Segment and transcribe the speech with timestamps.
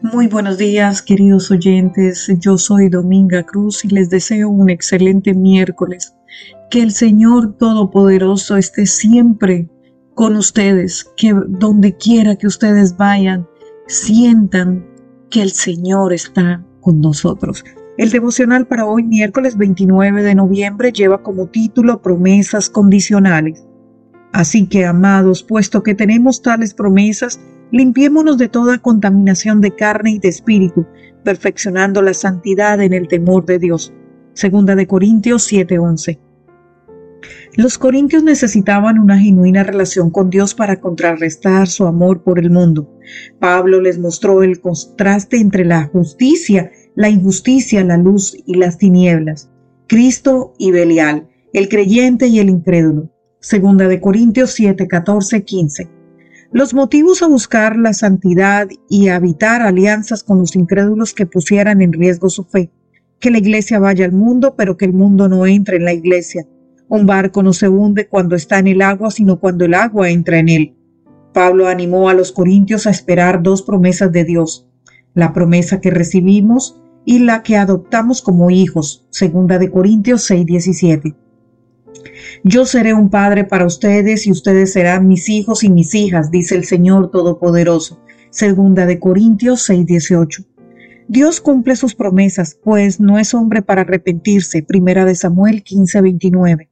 [0.00, 2.30] Muy buenos días, queridos oyentes.
[2.38, 6.14] Yo soy Dominga Cruz y les deseo un excelente miércoles.
[6.70, 9.68] Que el Señor Todopoderoso esté siempre
[10.14, 13.48] con ustedes, que donde quiera que ustedes vayan,
[13.88, 14.86] sientan
[15.30, 17.64] que el Señor está con nosotros.
[17.96, 23.64] El devocional para hoy, miércoles 29 de noviembre, lleva como título Promesas condicionales.
[24.32, 27.40] Así que, amados, puesto que tenemos tales promesas,
[27.70, 30.86] Limpiémonos de toda contaminación de carne y de espíritu,
[31.22, 33.92] perfeccionando la santidad en el temor de Dios.
[34.32, 36.18] Segunda de Corintios 7:11.
[37.56, 42.88] Los corintios necesitaban una genuina relación con Dios para contrarrestar su amor por el mundo.
[43.40, 49.50] Pablo les mostró el contraste entre la justicia, la injusticia, la luz y las tinieblas,
[49.88, 53.10] Cristo y Belial, el creyente y el incrédulo.
[53.40, 54.86] Segunda de Corintios 7,
[55.44, 55.97] 15.
[56.50, 61.82] Los motivos a buscar la santidad y a evitar alianzas con los incrédulos que pusieran
[61.82, 62.70] en riesgo su fe.
[63.20, 66.46] Que la iglesia vaya al mundo, pero que el mundo no entre en la iglesia.
[66.88, 70.38] Un barco no se hunde cuando está en el agua, sino cuando el agua entra
[70.38, 70.74] en él.
[71.34, 74.66] Pablo animó a los corintios a esperar dos promesas de Dios.
[75.12, 79.06] La promesa que recibimos y la que adoptamos como hijos.
[79.10, 81.14] Segunda de Corintios 6:17.
[82.44, 86.54] Yo seré un padre para ustedes y ustedes serán mis hijos y mis hijas, dice
[86.54, 88.00] el Señor Todopoderoso.
[88.30, 90.44] Segunda de Corintios 6:18.
[91.08, 94.62] Dios cumple sus promesas, pues no es hombre para arrepentirse.
[94.62, 96.68] Primera de Samuel 15:29.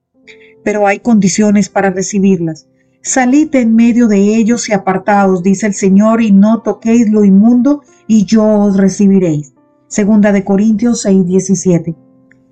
[0.63, 2.69] Pero hay condiciones para recibirlas.
[3.01, 7.83] Salid en medio de ellos y apartaos, dice el Señor, y no toquéis lo inmundo,
[8.07, 9.55] y yo os recibiréis.
[9.89, 11.95] Segunda de Corintios 6:17.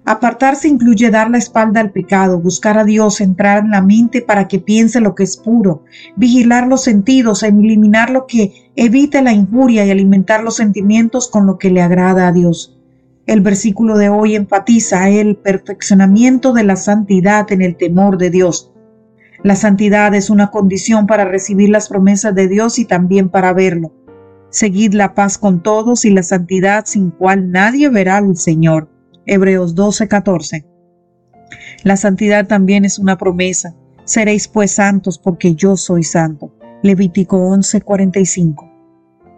[0.07, 4.49] Apartarse incluye dar la espalda al pecado, buscar a Dios, entrar en la mente para
[4.49, 5.85] que piense lo que es puro,
[6.17, 11.57] vigilar los sentidos, eliminar lo que evite la injuria y alimentar los sentimientos con lo
[11.57, 12.79] que le agrada a Dios.
[13.27, 18.73] El versículo de hoy enfatiza el perfeccionamiento de la santidad en el temor de Dios.
[19.43, 23.93] La santidad es una condición para recibir las promesas de Dios y también para verlo.
[24.51, 28.94] Seguid la paz con todos y la santidad sin cual nadie verá al Señor.
[29.27, 30.65] Hebreos 12:14.
[31.83, 33.75] La santidad también es una promesa.
[34.05, 36.53] Seréis pues santos porque yo soy santo.
[36.83, 38.71] Levítico 11:45.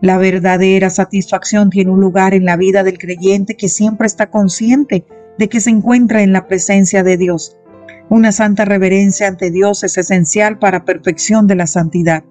[0.01, 5.07] La verdadera satisfacción tiene un lugar en la vida del creyente que siempre está consciente
[5.39, 7.57] de que se encuentra en la presencia de Dios.
[8.09, 12.25] Una santa reverencia ante Dios es esencial para perfección de la santidad.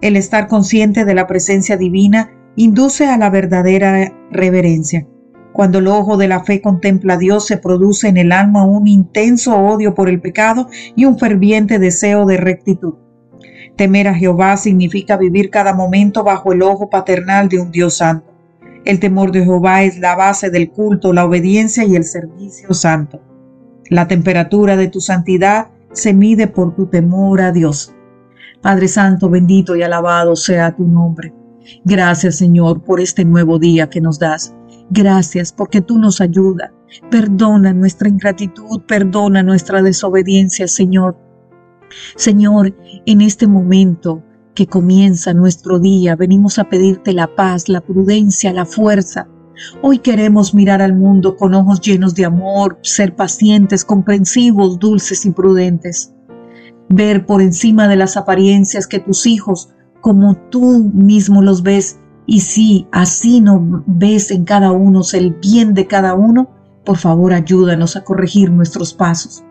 [0.00, 5.06] El estar consciente de la presencia divina induce a la verdadera reverencia.
[5.52, 8.88] Cuando el ojo de la fe contempla a Dios, se produce en el alma un
[8.88, 12.94] intenso odio por el pecado y un ferviente deseo de rectitud.
[13.76, 18.32] Temer a Jehová significa vivir cada momento bajo el ojo paternal de un Dios santo.
[18.84, 23.20] El temor de Jehová es la base del culto, la obediencia y el servicio santo.
[23.88, 27.94] La temperatura de tu santidad se mide por tu temor a Dios.
[28.60, 31.32] Padre Santo, bendito y alabado sea tu nombre.
[31.84, 34.54] Gracias Señor por este nuevo día que nos das.
[34.94, 36.70] Gracias porque tú nos ayudas.
[37.10, 41.16] Perdona nuestra ingratitud, perdona nuestra desobediencia, Señor.
[42.14, 42.76] Señor,
[43.06, 44.22] en este momento
[44.54, 49.28] que comienza nuestro día, venimos a pedirte la paz, la prudencia, la fuerza.
[49.80, 55.30] Hoy queremos mirar al mundo con ojos llenos de amor, ser pacientes, comprensivos, dulces y
[55.30, 56.12] prudentes.
[56.90, 59.70] Ver por encima de las apariencias que tus hijos,
[60.02, 61.98] como tú mismo los ves,
[62.32, 66.48] y si así no ves en cada uno el bien de cada uno,
[66.82, 69.44] por favor ayúdanos a corregir nuestros pasos.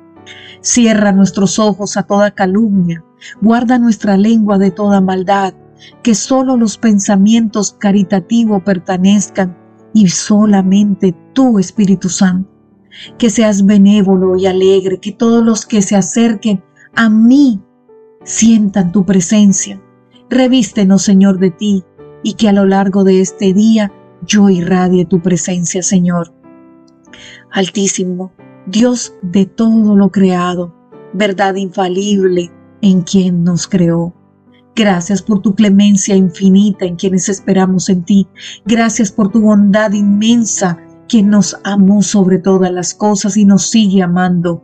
[0.62, 3.06] Cierra nuestros ojos a toda calumnia,
[3.40, 5.54] guarda nuestra lengua de toda maldad,
[6.02, 9.56] que solo los pensamientos caritativos pertenezcan
[9.94, 12.50] y solamente tú, Espíritu Santo.
[13.20, 16.64] Que seas benévolo y alegre, que todos los que se acerquen
[16.96, 17.62] a mí
[18.24, 19.80] sientan tu presencia.
[20.32, 21.84] Revístenos, Señor, de ti
[22.24, 23.92] y que a lo largo de este día
[24.26, 26.34] yo irradie tu presencia, Señor.
[27.52, 28.32] Altísimo,
[28.68, 30.74] Dios de todo lo creado,
[31.14, 32.52] verdad infalible
[32.82, 34.14] en quien nos creó.
[34.76, 38.28] Gracias por tu clemencia infinita en quienes esperamos en ti.
[38.66, 40.78] Gracias por tu bondad inmensa,
[41.10, 44.64] quien nos amó sobre todas las cosas y nos sigue amando.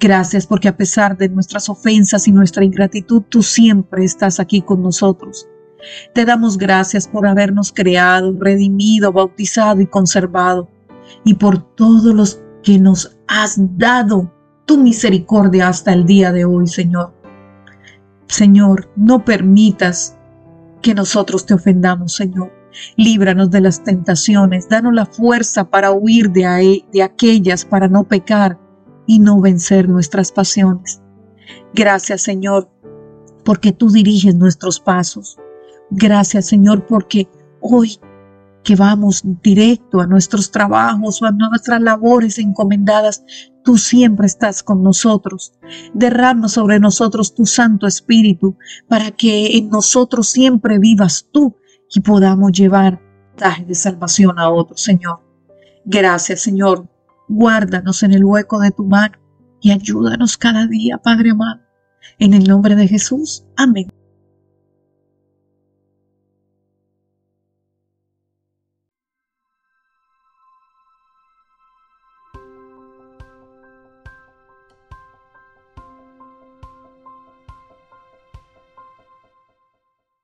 [0.00, 4.82] Gracias porque a pesar de nuestras ofensas y nuestra ingratitud, tú siempre estás aquí con
[4.82, 5.46] nosotros.
[6.14, 10.68] Te damos gracias por habernos creado, redimido, bautizado y conservado,
[11.24, 14.32] y por todos los que nos has dado
[14.64, 17.12] tu misericordia hasta el día de hoy, Señor.
[18.26, 20.16] Señor, no permitas
[20.82, 22.52] que nosotros te ofendamos, Señor.
[22.96, 28.58] Líbranos de las tentaciones, danos la fuerza para huir de, de aquellas, para no pecar
[29.06, 31.00] y no vencer nuestras pasiones.
[31.72, 32.68] Gracias Señor,
[33.44, 35.38] porque tú diriges nuestros pasos.
[35.90, 37.28] Gracias Señor, porque
[37.60, 37.98] hoy
[38.66, 43.24] que vamos directo a nuestros trabajos o a nuestras labores encomendadas,
[43.62, 45.52] tú siempre estás con nosotros.
[45.94, 51.56] Derrama sobre nosotros tu Santo Espíritu para que en nosotros siempre vivas tú
[51.94, 53.00] y podamos llevar
[53.66, 55.20] de salvación a otros, Señor.
[55.84, 56.88] Gracias, Señor.
[57.28, 59.16] Guárdanos en el hueco de tu mano
[59.60, 61.60] y ayúdanos cada día, Padre amado.
[62.18, 63.44] En el nombre de Jesús.
[63.56, 63.86] Amén.